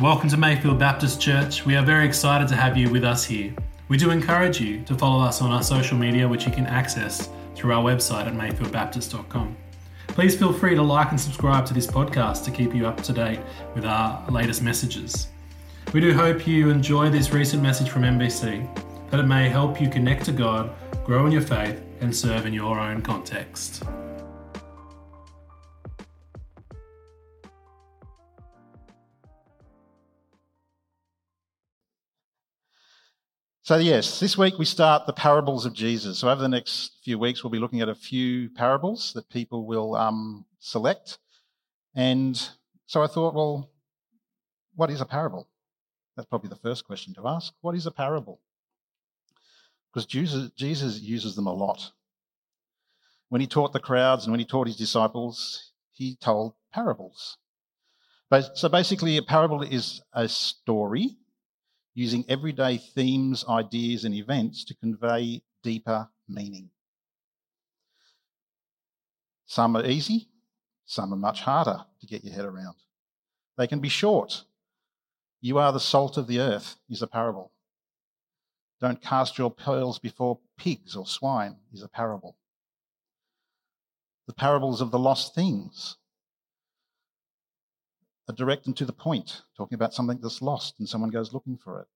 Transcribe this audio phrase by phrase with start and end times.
[0.00, 1.66] Welcome to Mayfield Baptist Church.
[1.66, 3.54] We are very excited to have you with us here.
[3.88, 7.28] We do encourage you to follow us on our social media, which you can access
[7.54, 9.54] through our website at mayfieldbaptist.com.
[10.08, 13.12] Please feel free to like and subscribe to this podcast to keep you up to
[13.12, 13.40] date
[13.74, 15.28] with our latest messages.
[15.92, 19.90] We do hope you enjoy this recent message from MBC, that it may help you
[19.90, 20.70] connect to God,
[21.04, 23.84] grow in your faith, and serve in your own context.
[33.70, 36.18] So, yes, this week we start the parables of Jesus.
[36.18, 39.64] So, over the next few weeks, we'll be looking at a few parables that people
[39.64, 41.18] will um, select.
[41.94, 42.36] And
[42.86, 43.70] so I thought, well,
[44.74, 45.46] what is a parable?
[46.16, 47.52] That's probably the first question to ask.
[47.60, 48.40] What is a parable?
[49.92, 51.92] Because Jesus, Jesus uses them a lot.
[53.28, 57.36] When he taught the crowds and when he taught his disciples, he told parables.
[58.54, 61.18] So basically, a parable is a story
[61.94, 66.70] using everyday themes, ideas, and events to convey deeper meaning.
[69.46, 70.28] Some are easy,
[70.86, 72.76] some are much harder to get your head around.
[73.58, 74.44] They can be short.
[75.40, 77.52] You are the salt of the earth is a parable.
[78.80, 82.36] Don't cast your pearls before pigs or swine is a parable.
[84.26, 85.96] The parables of the lost things
[88.30, 91.56] are direct and to the point, talking about something that's lost and someone goes looking
[91.56, 91.88] for it.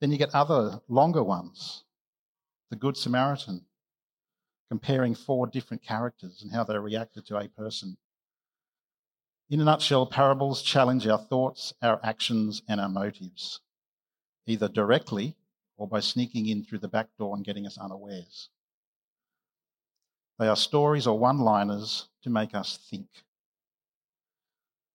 [0.00, 1.84] Then you get other longer ones,
[2.70, 3.64] the Good Samaritan,
[4.68, 7.96] comparing four different characters and how they reacted to a person.
[9.48, 13.60] In a nutshell, parables challenge our thoughts, our actions, and our motives,
[14.46, 15.36] either directly
[15.78, 18.50] or by sneaking in through the back door and getting us unawares.
[20.38, 23.06] They are stories or one liners to make us think.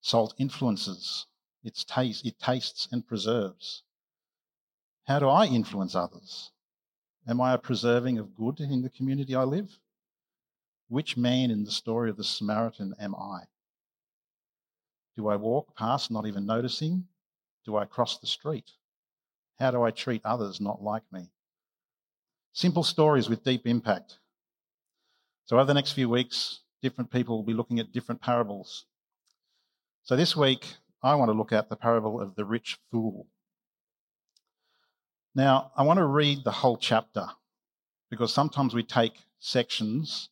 [0.01, 1.27] Salt influences,
[1.63, 3.83] its taste, it tastes and preserves.
[5.05, 6.51] How do I influence others?
[7.27, 9.79] Am I a preserving of good in the community I live?
[10.87, 13.43] Which man in the story of the Samaritan am I?
[15.15, 17.07] Do I walk past not even noticing?
[17.63, 18.71] Do I cross the street?
[19.59, 21.29] How do I treat others not like me?
[22.53, 24.17] Simple stories with deep impact.
[25.45, 28.85] So, over the next few weeks, different people will be looking at different parables
[30.03, 33.27] so this week, I want to look at the parable of the rich fool.
[35.33, 37.27] Now, I want to read the whole chapter
[38.09, 40.29] because sometimes we take sections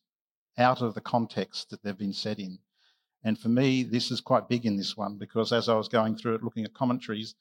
[0.58, 2.58] out of the context that they've been set in.
[3.24, 6.16] And for me, this is quite big in this one because as I was going
[6.16, 7.34] through it, looking at commentaries,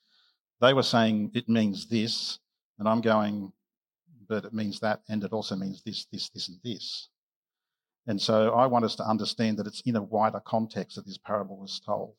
[0.61, 2.39] they were saying it means this,
[2.77, 3.51] and I'm going,
[4.27, 7.09] but it means that, and it also means this, this, this, and this.
[8.09, 11.19] And so I want us to understand that it's in a wider context that this
[11.19, 12.15] parable was told.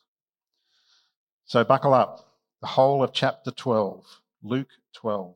[1.46, 2.38] So buckle up.
[2.60, 4.04] The whole of chapter 12,
[4.44, 5.34] Luke 12.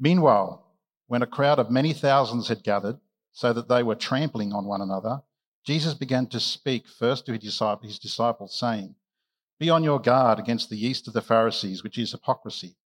[0.00, 0.64] Meanwhile,
[1.08, 2.98] when a crowd of many thousands had gathered,
[3.34, 5.20] so that they were trampling on one another,
[5.66, 8.94] Jesus began to speak first to his disciples, saying,
[9.58, 12.76] Be on your guard against the yeast of the Pharisees, which is hypocrisy.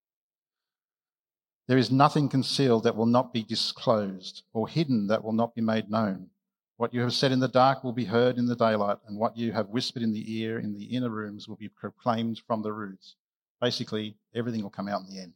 [1.71, 5.61] There is nothing concealed that will not be disclosed, or hidden that will not be
[5.61, 6.31] made known.
[6.79, 9.37] What you have said in the dark will be heard in the daylight, and what
[9.37, 12.73] you have whispered in the ear in the inner rooms will be proclaimed from the
[12.73, 13.15] roofs.
[13.61, 15.35] Basically, everything will come out in the end.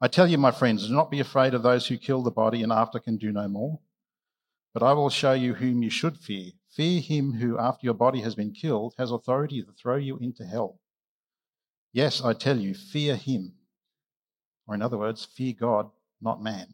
[0.00, 2.64] I tell you, my friends, do not be afraid of those who kill the body
[2.64, 3.78] and after can do no more.
[4.74, 6.50] But I will show you whom you should fear.
[6.70, 10.44] Fear him who, after your body has been killed, has authority to throw you into
[10.44, 10.80] hell.
[11.92, 13.54] Yes, I tell you, fear him.
[14.72, 15.90] Or, in other words, fear God,
[16.22, 16.72] not man.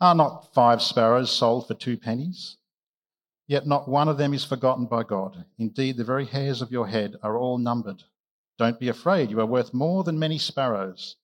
[0.00, 2.56] Are not five sparrows sold for two pennies?
[3.46, 5.44] Yet not one of them is forgotten by God.
[5.58, 8.04] Indeed, the very hairs of your head are all numbered.
[8.56, 11.16] Don't be afraid, you are worth more than many sparrows.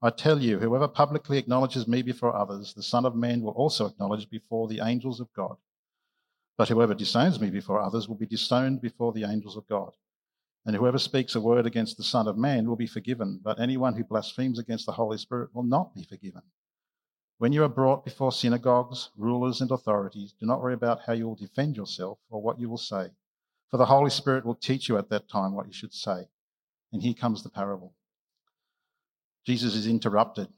[0.00, 3.86] I tell you, whoever publicly acknowledges me before others, the Son of Man will also
[3.86, 5.56] acknowledge before the angels of God.
[6.56, 9.96] But whoever disowns me before others will be disowned before the angels of God.
[10.64, 13.94] And whoever speaks a word against the Son of Man will be forgiven, but anyone
[13.94, 16.42] who blasphemes against the Holy Spirit will not be forgiven.
[17.38, 21.26] When you are brought before synagogues, rulers, and authorities, do not worry about how you
[21.26, 23.10] will defend yourself or what you will say,
[23.68, 26.28] for the Holy Spirit will teach you at that time what you should say.
[26.92, 27.94] And here comes the parable.
[29.44, 30.48] Jesus is interrupted.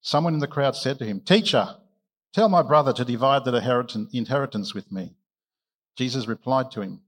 [0.00, 1.76] Someone in the crowd said to him, Teacher,
[2.32, 5.14] tell my brother to divide the inheritance with me.
[5.96, 7.02] Jesus replied to him,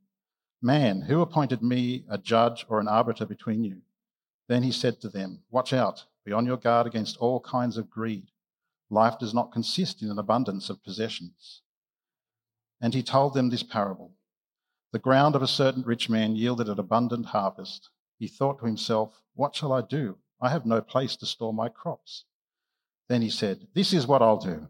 [0.61, 3.83] Man, who appointed me a judge or an arbiter between you?
[4.49, 7.91] Then he said to them, Watch out, be on your guard against all kinds of
[7.91, 8.31] greed.
[8.91, 11.63] Life does not consist in an abundance of possessions.
[12.81, 14.15] And he told them this parable
[14.91, 17.91] The ground of a certain rich man yielded an abundant harvest.
[18.19, 20.19] He thought to himself, What shall I do?
[20.41, 22.25] I have no place to store my crops.
[23.09, 24.69] Then he said, This is what I'll do.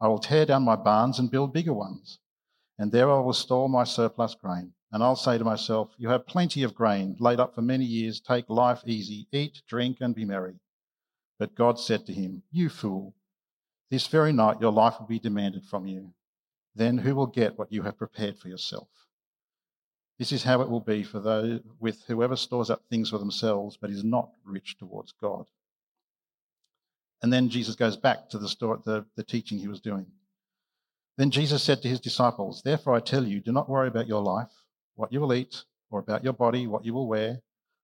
[0.00, 2.18] I will tear down my barns and build bigger ones,
[2.78, 4.72] and there I will store my surplus grain.
[4.92, 8.20] And I'll say to myself, You have plenty of grain laid up for many years.
[8.20, 10.58] Take life easy, eat, drink, and be merry.
[11.38, 13.14] But God said to him, You fool,
[13.90, 16.12] this very night your life will be demanded from you.
[16.74, 18.88] Then who will get what you have prepared for yourself?
[20.18, 23.78] This is how it will be for those with whoever stores up things for themselves
[23.80, 25.46] but is not rich towards God.
[27.22, 30.06] And then Jesus goes back to the, story, the, the teaching he was doing.
[31.16, 34.22] Then Jesus said to his disciples, Therefore I tell you, do not worry about your
[34.22, 34.50] life,
[35.00, 37.40] what you will eat, or about your body, what you will wear.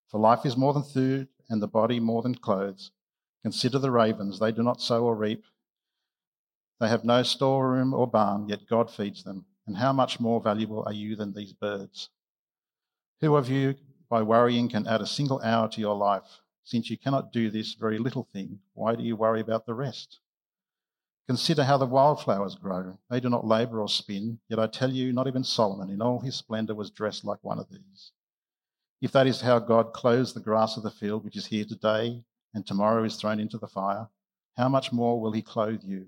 [0.09, 2.91] For life is more than food, and the body more than clothes.
[3.41, 5.43] Consider the ravens, they do not sow or reap.
[6.79, 9.45] They have no storeroom or barn, yet God feeds them.
[9.65, 12.09] And how much more valuable are you than these birds?
[13.21, 13.75] Who of you,
[14.09, 16.41] by worrying, can add a single hour to your life?
[16.63, 20.19] Since you cannot do this very little thing, why do you worry about the rest?
[21.27, 22.97] Consider how the wildflowers grow.
[23.09, 26.19] They do not labour or spin, yet I tell you, not even Solomon in all
[26.19, 28.11] his splendour was dressed like one of these.
[29.01, 32.23] If that is how God clothes the grass of the field, which is here today
[32.53, 34.09] and tomorrow is thrown into the fire,
[34.55, 36.07] how much more will he clothe you,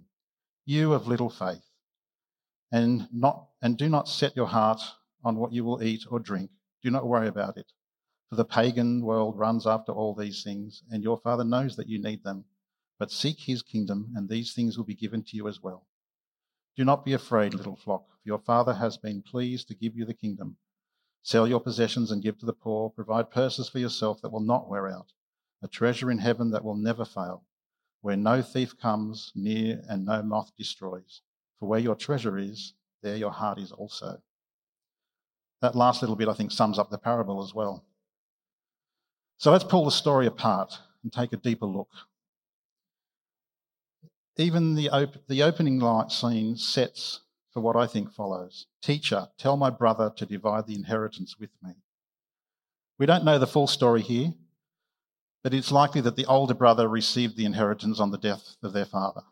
[0.65, 1.65] you of little faith?
[2.71, 4.81] And not and do not set your heart
[5.23, 6.51] on what you will eat or drink
[6.81, 7.71] do not worry about it.
[8.29, 11.99] For the pagan world runs after all these things, and your Father knows that you
[12.01, 12.45] need them.
[12.99, 15.87] But seek his kingdom, and these things will be given to you as well.
[16.75, 20.05] Do not be afraid, little flock, for your Father has been pleased to give you
[20.05, 20.57] the kingdom.
[21.23, 22.89] Sell your possessions and give to the poor.
[22.89, 25.13] Provide purses for yourself that will not wear out,
[25.63, 27.43] a treasure in heaven that will never fail,
[28.01, 31.21] where no thief comes near and no moth destroys.
[31.59, 34.21] For where your treasure is, there your heart is also.
[35.61, 37.85] That last little bit, I think, sums up the parable as well.
[39.37, 41.89] So let's pull the story apart and take a deeper look.
[44.39, 47.19] Even the, op- the opening light scene sets
[47.51, 51.73] for what I think follows Teacher, tell my brother to divide the inheritance with me.
[52.97, 54.33] We don't know the full story here,
[55.43, 58.85] but it's likely that the older brother received the inheritance on the death of their
[58.85, 59.23] father,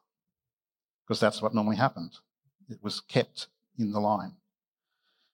[1.06, 2.18] because that's what normally happened.
[2.70, 3.48] It was kept
[3.80, 4.34] in the line.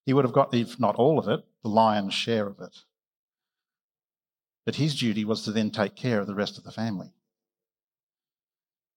[0.05, 2.83] He would have got, if not all of it, the lion's share of it.
[4.67, 7.13] But his duty was to then take care of the rest of the family.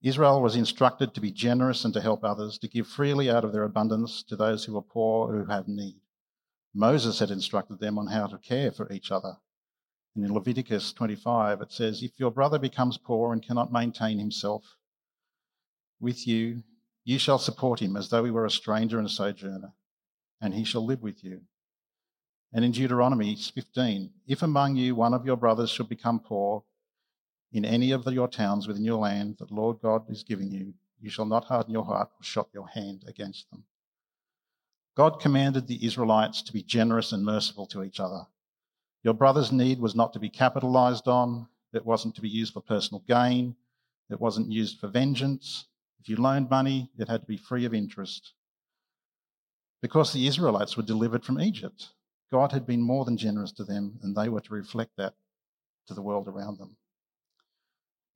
[0.02, 3.52] Israel was instructed to be generous and to help others, to give freely out of
[3.52, 6.00] their abundance to those who are poor or who have need.
[6.74, 9.36] Moses had instructed them on how to care for each other.
[10.14, 14.76] And in Leviticus 25, it says, If your brother becomes poor and cannot maintain himself
[16.00, 16.62] with you,
[17.04, 19.72] you shall support him as though he were a stranger and a sojourner
[20.40, 21.42] and he shall live with you.
[22.52, 26.64] And in Deuteronomy 15, if among you one of your brothers should become poor
[27.56, 31.08] in any of your towns within your land that Lord God is giving you, you
[31.08, 33.64] shall not harden your heart or shut your hand against them.
[34.94, 38.26] God commanded the Israelites to be generous and merciful to each other.
[39.02, 42.60] Your brother's need was not to be capitalized on, it wasn't to be used for
[42.60, 43.56] personal gain,
[44.10, 45.64] it wasn't used for vengeance.
[45.98, 48.34] If you loaned money, it had to be free of interest
[49.80, 51.88] because the Israelites were delivered from Egypt.
[52.30, 55.14] God had been more than generous to them, and they were to reflect that
[55.86, 56.76] to the world around them.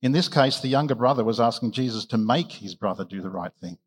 [0.01, 3.29] In this case, the younger brother was asking Jesus to make his brother do the
[3.29, 3.77] right thing.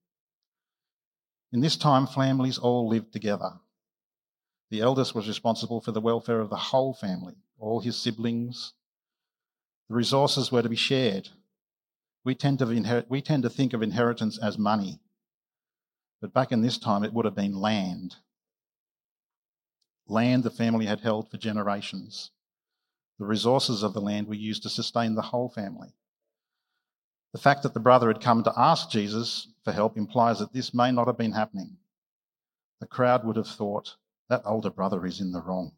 [1.53, 3.55] In this time, families all lived together.
[4.71, 8.75] The eldest was responsible for the welfare of the whole family, all his siblings.
[9.89, 11.31] The resources were to be shared.
[12.25, 15.01] We tend to, inherit, we tend to think of inheritance as money,
[16.21, 18.17] but back in this time, it would have been land.
[20.09, 22.31] Land the family had held for generations.
[23.19, 25.95] The resources of the land were used to sustain the whole family.
[27.35, 30.73] The fact that the brother had come to ask Jesus for help implies that this
[30.73, 31.79] may not have been happening.
[32.79, 33.97] The crowd would have thought,
[34.29, 35.73] that older brother is in the wrong.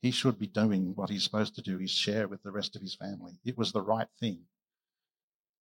[0.00, 2.80] He should be doing what he's supposed to do, his share with the rest of
[2.80, 3.38] his family.
[3.44, 4.46] It was the right thing.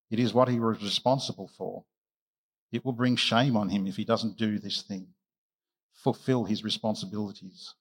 [0.09, 1.83] It is what he was responsible for.
[2.71, 5.07] It will bring shame on him if he doesn't do this thing,
[5.93, 7.75] fulfill his responsibilities.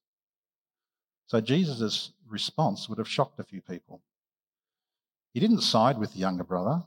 [1.28, 4.02] So Jesus' response would have shocked a few people.
[5.32, 6.82] He didn't side with the younger brother,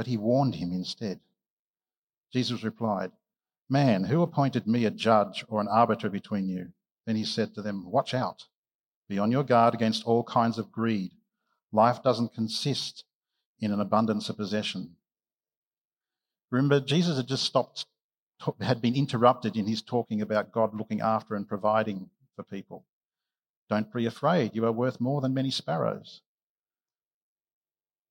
[0.00, 1.20] but he warned him instead.
[2.32, 3.12] Jesus replied,
[3.68, 6.72] Man, who appointed me a judge or an arbiter between you?
[7.04, 8.46] Then he said to them, Watch out.
[9.10, 11.12] Be on your guard against all kinds of greed.
[11.70, 13.04] Life doesn't consist
[13.60, 14.96] in an abundance of possession.
[16.50, 17.84] Remember, Jesus had just stopped,
[18.58, 22.86] had been interrupted in his talking about God looking after and providing for people.
[23.68, 26.22] Don't be afraid, you are worth more than many sparrows.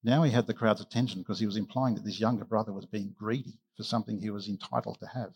[0.04, 2.86] Now he had the crowd's attention because he was implying that this younger brother was
[2.86, 5.34] being greedy for something he was entitled to have.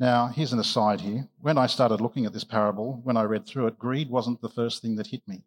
[0.00, 1.28] Now, here's an aside here.
[1.40, 4.48] When I started looking at this parable, when I read through it, greed wasn't the
[4.48, 5.44] first thing that hit me,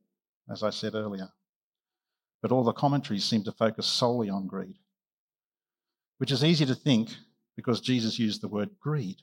[0.50, 1.30] as I said earlier.
[2.42, 4.78] But all the commentaries seem to focus solely on greed,
[6.18, 7.10] which is easy to think
[7.56, 9.18] because Jesus used the word greed.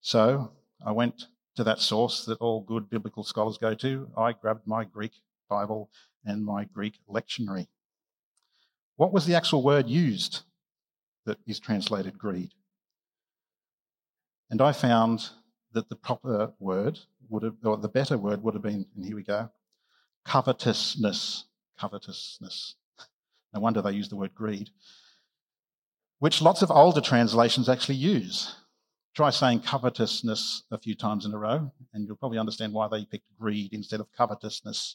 [0.00, 0.52] So
[0.84, 1.26] I went
[1.58, 4.08] to that source that all good biblical scholars go to.
[4.16, 5.10] I grabbed my Greek
[5.50, 5.90] Bible
[6.24, 7.66] and my Greek lectionary.
[8.94, 10.42] What was the actual word used
[11.26, 12.52] that is translated greed?
[14.50, 15.30] And I found
[15.72, 19.16] that the proper word would have, or the better word would have been, and here
[19.16, 19.50] we go,
[20.24, 21.44] covetousness.
[21.78, 22.76] Covetousness.
[23.52, 24.68] No wonder they use the word greed,
[26.18, 28.54] which lots of older translations actually use.
[29.18, 33.04] Try saying covetousness a few times in a row, and you'll probably understand why they
[33.04, 34.94] picked greed instead of covetousness.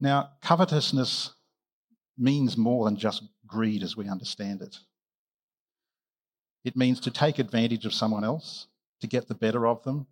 [0.00, 1.34] Now, covetousness
[2.18, 4.78] means more than just greed as we understand it.
[6.64, 8.66] It means to take advantage of someone else,
[9.00, 10.08] to get the better of them,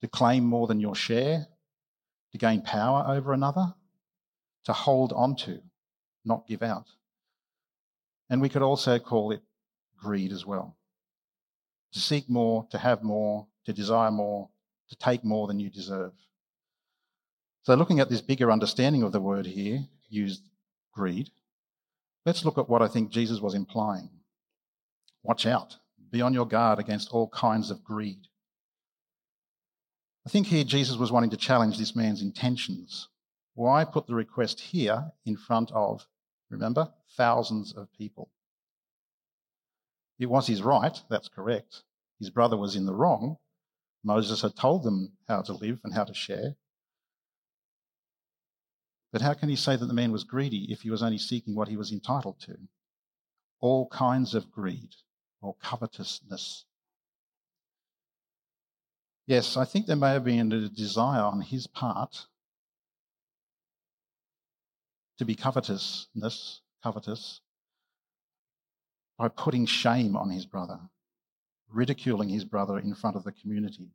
[0.00, 1.46] to claim more than your share,
[2.30, 3.74] to gain power over another,
[4.64, 5.60] to hold on to,
[6.24, 6.86] not give out.
[8.30, 9.42] And we could also call it
[10.02, 10.76] greed as well.
[11.92, 14.48] To seek more, to have more, to desire more,
[14.88, 16.12] to take more than you deserve.
[17.62, 20.42] So, looking at this bigger understanding of the word here, used
[20.92, 21.30] greed,
[22.26, 24.10] let's look at what I think Jesus was implying.
[25.22, 25.76] Watch out.
[26.10, 28.26] Be on your guard against all kinds of greed.
[30.26, 33.08] I think here Jesus was wanting to challenge this man's intentions.
[33.54, 36.06] Why put the request here in front of,
[36.50, 38.30] remember, thousands of people?
[40.22, 41.82] It was his right, that's correct.
[42.20, 43.38] His brother was in the wrong.
[44.04, 46.54] Moses had told them how to live and how to share.
[49.10, 51.56] But how can he say that the man was greedy if he was only seeking
[51.56, 52.56] what he was entitled to?
[53.58, 54.94] All kinds of greed
[55.40, 56.66] or covetousness.
[59.26, 62.28] Yes, I think there may have been a desire on his part
[65.18, 67.40] to be covetousness, covetous,
[69.18, 70.80] by putting shame on his brother,
[71.70, 73.90] ridiculing his brother in front of the community,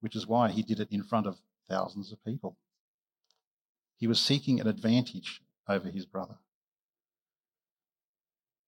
[0.00, 1.36] which is why he did it in front of
[1.68, 2.56] thousands of people.
[3.98, 6.36] He was seeking an advantage over his brother.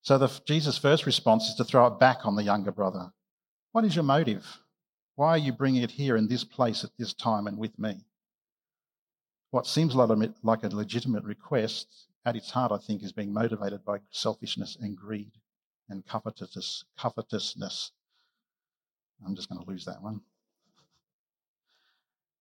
[0.03, 3.13] So the, Jesus' first response is to throw it back on the younger brother.
[3.73, 4.47] What is your motive?
[5.17, 7.97] Why are you bringing it here in this place at this time and with me?
[9.51, 13.99] What seems like a legitimate request, at its heart, I think, is being motivated by
[14.11, 15.33] selfishness and greed
[15.89, 17.93] and covetous, covetousness.
[19.25, 20.21] I'm just going to lose that one.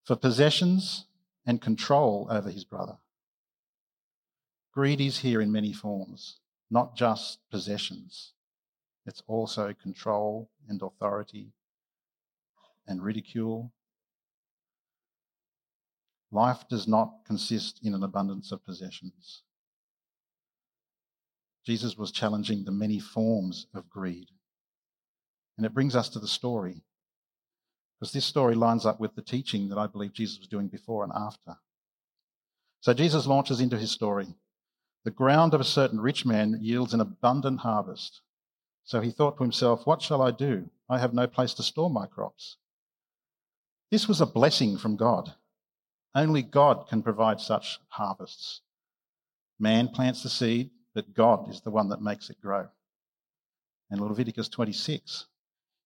[0.04, 1.06] For possessions
[1.46, 2.98] and control over his brother.
[4.74, 8.34] Greed is here in many forms not just possessions,
[9.06, 11.54] it's also control and authority
[12.86, 13.72] and ridicule.
[16.30, 19.44] Life does not consist in an abundance of possessions.
[21.68, 24.30] Jesus was challenging the many forms of greed.
[25.58, 26.82] And it brings us to the story,
[28.00, 31.04] because this story lines up with the teaching that I believe Jesus was doing before
[31.04, 31.58] and after.
[32.80, 34.28] So Jesus launches into his story.
[35.04, 38.22] The ground of a certain rich man yields an abundant harvest.
[38.86, 40.70] So he thought to himself, What shall I do?
[40.90, 42.56] I have no place to store my crops.
[43.92, 45.34] This was a blessing from God.
[46.16, 48.62] Only God can provide such harvests.
[49.60, 52.68] Man plants the seed, but God is the one that makes it grow.
[53.92, 55.28] And Leviticus 26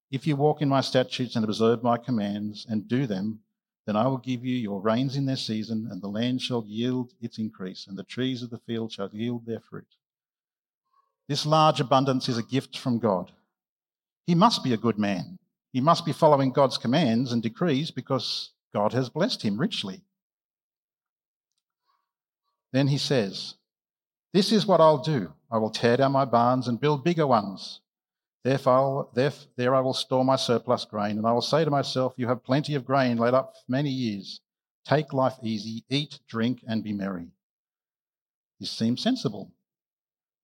[0.10, 3.42] If you walk in my statutes and observe my commands and do them,
[3.86, 7.12] then I will give you your rains in their season, and the land shall yield
[7.20, 9.98] its increase, and the trees of the field shall yield their fruit.
[11.28, 13.34] This large abundance is a gift from God.
[14.26, 15.40] He must be a good man.
[15.74, 20.04] He must be following God's commands and decrees because God has blessed him richly.
[22.72, 23.56] Then he says,
[24.34, 25.34] This is what I'll do.
[25.52, 27.82] I will tear down my barns and build bigger ones.
[28.44, 32.28] Therefore, there I will store my surplus grain, and I will say to myself, You
[32.28, 34.40] have plenty of grain laid up for many years.
[34.86, 37.28] Take life easy, eat, drink, and be merry.
[38.60, 39.52] This seems sensible.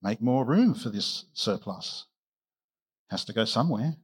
[0.00, 2.06] Make more room for this surplus.
[3.10, 3.96] Has to go somewhere.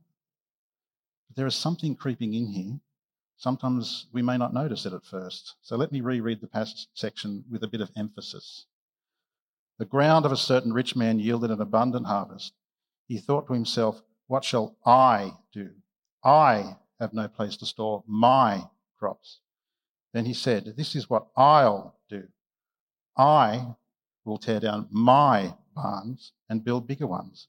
[1.28, 2.80] But there is something creeping in here.
[3.36, 5.54] Sometimes we may not notice it at first.
[5.62, 8.66] So let me reread the passage section with a bit of emphasis.
[9.76, 12.52] The ground of a certain rich man yielded an abundant harvest.
[13.08, 15.70] he thought to himself, What shall I do?
[16.22, 19.40] I have no place to store my crops.
[20.12, 22.28] Then he said, This is what I'll do.
[23.16, 23.74] I
[24.24, 27.48] will tear down my barns and build bigger ones,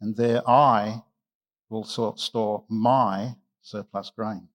[0.00, 1.02] and there I
[1.68, 4.48] will store my surplus grain.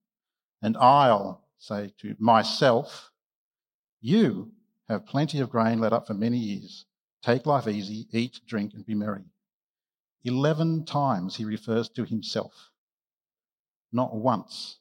[0.60, 3.10] And I'll say to myself,
[4.00, 4.52] You
[4.88, 6.84] have plenty of grain let up for many years.
[7.22, 9.24] Take life easy, eat, drink, and be merry.
[10.24, 12.70] Eleven times he refers to himself,
[13.92, 14.78] not once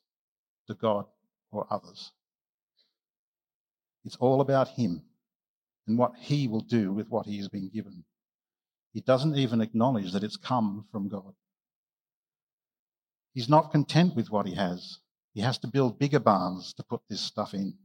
[0.67, 1.05] to God
[1.51, 2.11] or others.
[4.03, 5.03] It's all about him
[5.87, 8.05] and what he will do with what he has been given.
[8.93, 11.33] He doesn't even acknowledge that it's come from God.
[13.33, 14.99] He's not content with what he has.
[15.33, 17.77] He has to build bigger barns to put this stuff in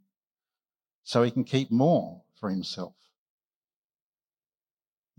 [1.03, 2.95] so he can keep more for himself.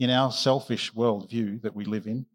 [0.02, 2.26] In our selfish worldview that we live in,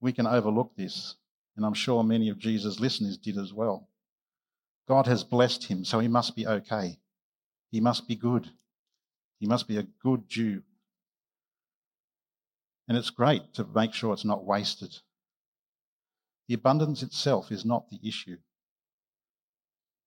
[0.00, 1.14] we can overlook this,
[1.54, 3.88] and I'm sure many of Jesus' listeners did as well.
[4.88, 6.98] God has blessed him, so he must be okay.
[7.70, 8.50] He must be good.
[9.38, 10.64] He must be a good Jew.
[12.88, 14.96] And it's great to make sure it's not wasted.
[16.48, 18.38] The abundance itself is not the issue.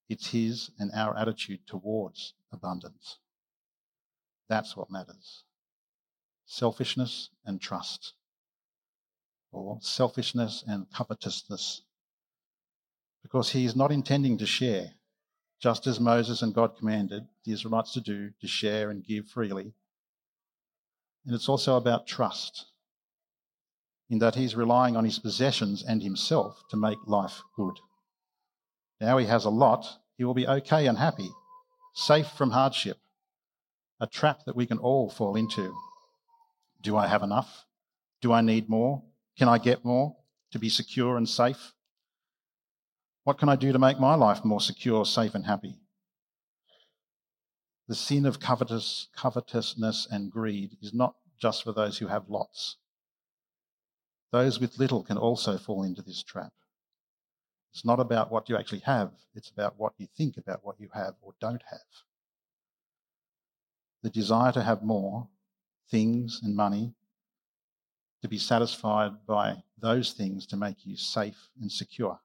[0.09, 3.19] It's his and our attitude towards abundance.
[4.49, 5.45] That's what matters.
[6.49, 8.13] Selfishness and trust,
[9.51, 11.81] or selfishness and covetousness.
[13.21, 14.91] Because he is not intending to share,
[15.59, 19.73] just as Moses and God commanded the Israelites to do, to share and give freely.
[21.25, 22.67] And it's also about trust,
[24.09, 27.75] in that he's relying on his possessions and himself to make life good.
[29.01, 29.85] Now he has a lot,
[30.17, 31.29] he will be okay and happy,
[31.93, 32.99] safe from hardship,
[33.99, 35.75] a trap that we can all fall into.
[36.87, 37.65] Do I have enough?
[38.21, 39.03] Do I need more?
[39.37, 40.15] Can I get more
[40.51, 41.73] to be secure and safe?
[43.25, 45.81] What can I do to make my life more secure, safe, and happy?
[47.89, 52.77] The sin of covetous, covetousness and greed is not just for those who have lots.
[54.31, 56.53] Those with little can also fall into this trap.
[57.73, 60.87] It's not about what you actually have, it's about what you think about what you
[60.93, 61.81] have or don't have.
[64.03, 65.27] The desire to have more,
[65.89, 66.93] things and money,
[68.21, 72.19] to be satisfied by those things to make you safe and secure.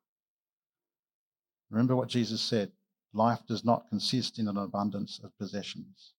[1.71, 2.73] Remember what Jesus said
[3.15, 6.15] life does not consist in an abundance of possessions.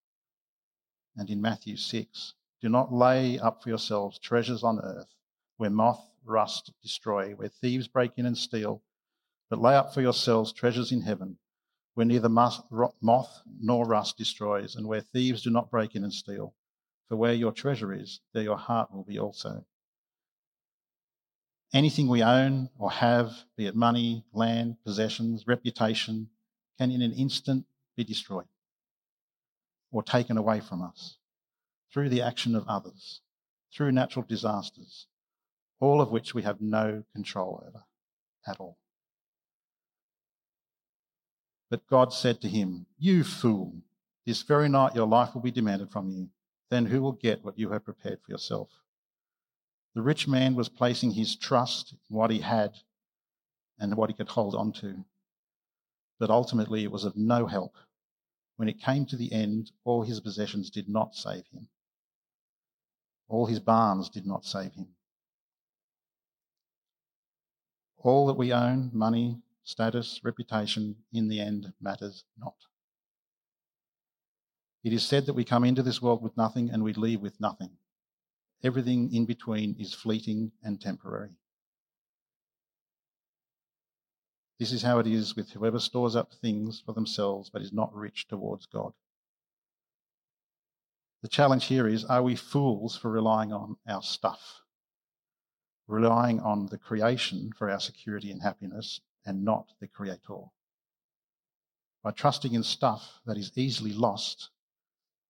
[1.18, 5.14] And in Matthew 6, do not lay up for yourselves treasures on earth
[5.58, 8.82] where moth, rust destroy, where thieves break in and steal,
[9.50, 11.38] but lay up for yourselves treasures in heaven,
[11.94, 12.64] where neither moth
[13.60, 16.56] nor rust destroys, and where thieves do not break in and steal.
[17.10, 19.66] For where your treasure is, there your heart will be also.
[21.74, 26.30] Anything we own or have, be it money, land, possessions, reputation,
[26.78, 28.46] can in an instant be destroyed
[29.92, 31.18] or taken away from us
[31.92, 33.22] through the action of others,
[33.74, 35.08] through natural disasters,
[35.80, 37.84] all of which we have no control over
[38.48, 38.78] at all.
[41.70, 43.74] But God said to him, You fool,
[44.26, 46.30] this very night your life will be demanded from you.
[46.70, 48.70] Then who will get what you have prepared for yourself?
[49.96, 52.78] The rich man was placing his trust in what he had
[53.78, 55.06] and what he could hold on to.
[56.20, 57.76] But ultimately, it was of no help.
[58.56, 61.70] When it came to the end, all his possessions did not save him.
[63.28, 64.96] All his barns did not save him.
[67.98, 72.56] All that we own, money, status, reputation, in the end matters not.
[74.84, 77.40] It is said that we come into this world with nothing and we leave with
[77.40, 77.72] nothing.
[78.64, 81.32] Everything in between is fleeting and temporary.
[84.60, 87.94] This is how it is with whoever stores up things for themselves but is not
[87.94, 88.94] rich towards God.
[91.22, 94.64] The challenge here is are we fools for relying on our stuff?
[95.88, 100.46] relying on the creation for our security and happiness and not the Creator.
[102.04, 104.50] By trusting in stuff that is easily lost,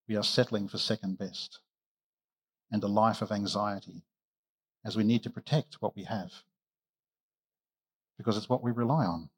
[0.08, 1.60] we are settling for second best
[2.72, 4.04] and a life of anxiety
[4.86, 6.32] as we need to protect what we have
[8.18, 9.30] because it's what we rely on.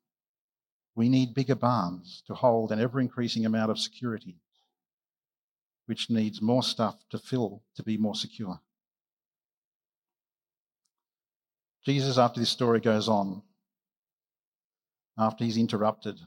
[0.95, 4.37] We need bigger barns to hold an ever increasing amount of security,
[5.85, 8.59] which needs more stuff to fill to be more secure.
[11.85, 13.43] Jesus, after this story goes on,
[15.17, 16.19] after he's interrupted,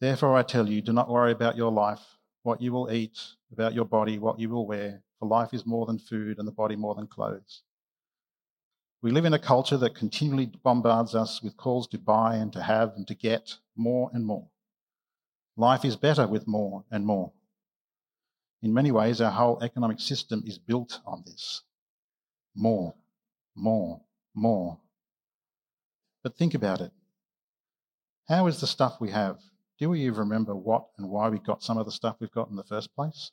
[0.00, 2.15] Therefore I tell you, do not worry about your life,
[2.46, 3.18] what you will eat,
[3.52, 6.52] about your body, what you will wear, for life is more than food and the
[6.52, 7.62] body more than clothes.
[9.02, 12.62] We live in a culture that continually bombards us with calls to buy and to
[12.62, 14.46] have and to get more and more.
[15.56, 17.32] Life is better with more and more.
[18.62, 21.62] In many ways, our whole economic system is built on this
[22.54, 22.94] more,
[23.56, 24.02] more,
[24.34, 24.78] more.
[26.22, 26.92] But think about it.
[28.28, 29.38] How is the stuff we have?
[29.78, 32.48] Do we even remember what and why we got some of the stuff we've got
[32.48, 33.30] in the first place?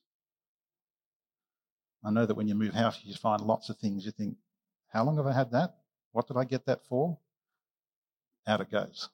[2.04, 4.06] I know that when you move house, you find lots of things.
[4.06, 4.36] You think,
[4.90, 5.76] how long have I had that?
[6.12, 7.18] What did I get that for?
[8.46, 9.10] Out it goes.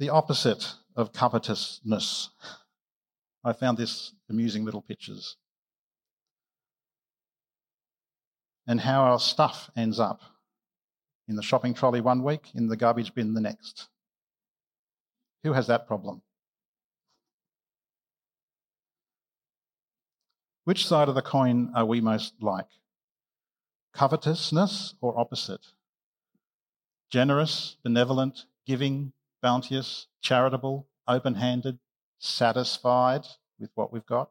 [0.00, 2.30] The opposite of covetousness.
[3.44, 5.36] I found this amusing little pictures.
[8.66, 10.22] And how our stuff ends up
[11.28, 13.88] in the shopping trolley one week, in the garbage bin the next.
[15.44, 16.22] Who has that problem?
[20.64, 22.68] Which side of the coin are we most like?
[23.92, 25.66] Covetousness or opposite?
[27.10, 31.78] Generous, benevolent, giving, bounteous, charitable, open handed,
[32.18, 33.26] satisfied
[33.60, 34.30] with what we've got,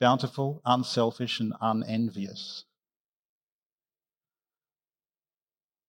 [0.00, 2.64] bountiful, unselfish, and unenvious.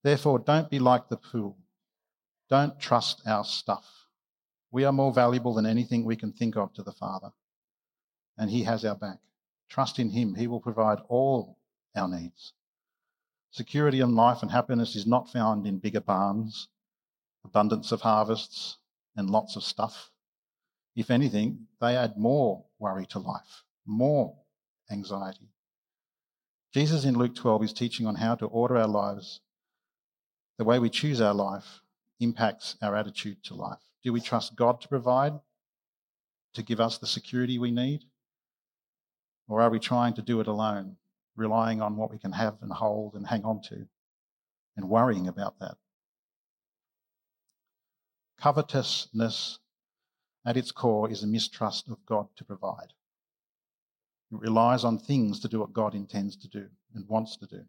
[0.03, 1.62] Therefore, don't be like the fool.
[2.49, 4.07] Don't trust our stuff.
[4.71, 7.31] We are more valuable than anything we can think of to the Father
[8.37, 9.19] and He has our back.
[9.69, 11.57] Trust in Him, He will provide all
[11.95, 12.53] our needs.
[13.51, 16.67] Security in life and happiness is not found in bigger barns,
[17.45, 18.77] abundance of harvests,
[19.15, 20.09] and lots of stuff.
[20.95, 24.35] If anything, they add more worry to life, more
[24.91, 25.49] anxiety.
[26.73, 29.41] Jesus in Luke 12 is teaching on how to order our lives.
[30.57, 31.82] The way we choose our life
[32.19, 33.79] impacts our attitude to life.
[34.03, 35.33] Do we trust God to provide,
[36.53, 38.03] to give us the security we need?
[39.47, 40.97] Or are we trying to do it alone,
[41.35, 43.87] relying on what we can have and hold and hang on to,
[44.77, 45.75] and worrying about that?
[48.39, 49.59] Covetousness
[50.45, 52.93] at its core is a mistrust of God to provide.
[54.31, 57.61] It relies on things to do what God intends to do and wants to do.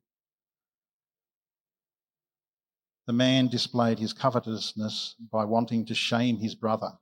[3.07, 6.99] The man displayed his covetousness by wanting to shame his brother,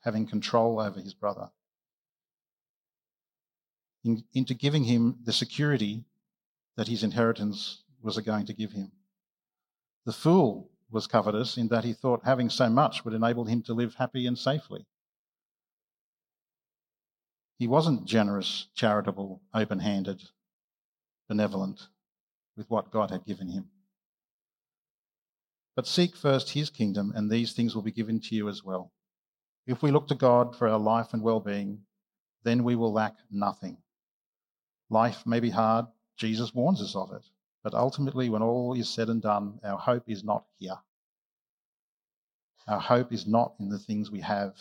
[0.00, 1.50] having control over his brother
[4.04, 6.04] in, into giving him the security
[6.76, 8.92] that his inheritance was going to give him.
[10.04, 13.74] The fool was covetous in that he thought having so much would enable him to
[13.74, 14.86] live happy and safely.
[17.58, 20.22] He wasn't generous, charitable, open handed,
[21.28, 21.88] benevolent
[22.56, 23.68] with what God had given him.
[25.80, 28.92] But seek first his kingdom, and these things will be given to you as well.
[29.66, 31.86] If we look to God for our life and well being,
[32.42, 33.78] then we will lack nothing.
[34.90, 35.86] Life may be hard.
[36.18, 37.22] Jesus warns us of it.
[37.64, 40.76] But ultimately, when all is said and done, our hope is not here.
[42.68, 44.54] Our hope is not in the things we have,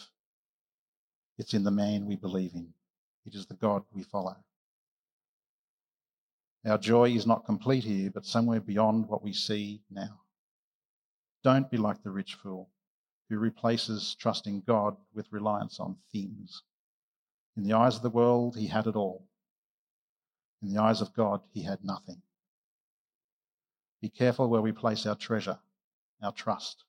[1.37, 2.73] it's in the man we believe in.
[3.25, 4.37] It is the God we follow.
[6.65, 10.21] Our joy is not complete here, but somewhere beyond what we see now.
[11.43, 12.69] Don't be like the rich fool
[13.29, 16.63] who replaces trusting God with reliance on things.
[17.55, 19.27] In the eyes of the world, he had it all.
[20.61, 22.21] In the eyes of God, he had nothing.
[24.01, 25.59] Be careful where we place our treasure,
[26.21, 26.83] our trust.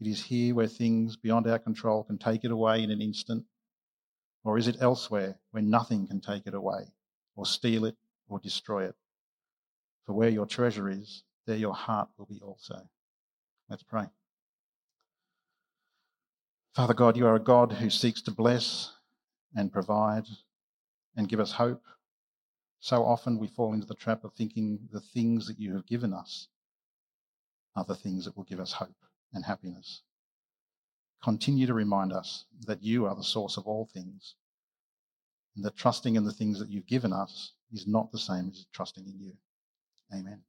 [0.00, 3.44] It is here where things beyond our control can take it away in an instant,
[4.44, 6.92] or is it elsewhere where nothing can take it away,
[7.34, 7.96] or steal it,
[8.28, 8.94] or destroy it?
[10.04, 12.88] For where your treasure is, there your heart will be also.
[13.68, 14.06] Let's pray.
[16.74, 18.92] Father God, you are a God who seeks to bless
[19.54, 20.26] and provide
[21.16, 21.82] and give us hope
[22.80, 26.12] so often we fall into the trap of thinking the things that you have given
[26.12, 26.48] us
[27.74, 28.94] are the things that will give us hope
[29.32, 30.02] and happiness.
[31.22, 34.36] Continue to remind us that you are the source of all things
[35.56, 38.66] and that trusting in the things that you've given us is not the same as
[38.72, 39.32] trusting in you.
[40.14, 40.42] Amen.